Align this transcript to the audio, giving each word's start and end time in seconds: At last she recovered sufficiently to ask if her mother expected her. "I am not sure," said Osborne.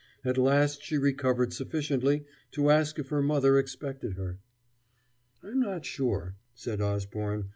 At 0.25 0.35
last 0.39 0.81
she 0.81 0.97
recovered 0.97 1.53
sufficiently 1.53 2.25
to 2.53 2.71
ask 2.71 2.97
if 2.97 3.09
her 3.09 3.21
mother 3.21 3.59
expected 3.59 4.13
her. 4.13 4.39
"I 5.43 5.49
am 5.49 5.59
not 5.59 5.85
sure," 5.85 6.37
said 6.55 6.81
Osborne. 6.81 7.49